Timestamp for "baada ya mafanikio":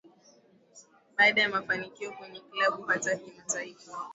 1.17-2.11